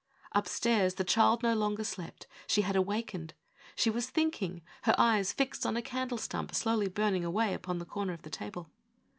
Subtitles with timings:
[0.31, 2.25] Up stairs the child no longer slept.
[2.47, 3.33] She had awak ened;
[3.75, 7.85] she was thinking, her eyes fixed on a candle stump slowly burning away upon a
[7.85, 8.71] corner of the table.